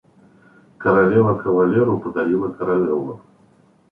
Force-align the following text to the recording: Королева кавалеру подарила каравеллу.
Королева 0.79 1.35
кавалеру 1.35 1.99
подарила 1.99 2.49
каравеллу. 2.53 3.21